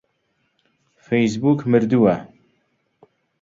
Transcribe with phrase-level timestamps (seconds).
[1.05, 2.15] فەیسبووک مردووە.